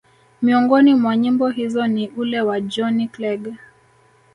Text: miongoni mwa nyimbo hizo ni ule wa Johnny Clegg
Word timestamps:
miongoni 0.41 0.95
mwa 0.95 1.17
nyimbo 1.17 1.49
hizo 1.49 1.87
ni 1.87 2.09
ule 2.09 2.41
wa 2.41 2.61
Johnny 2.61 3.07
Clegg 3.07 3.47